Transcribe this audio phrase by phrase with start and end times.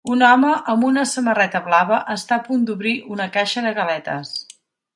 [0.13, 4.37] Un home amb una samarreta blava està a punt d'obrir una caixa de galetes.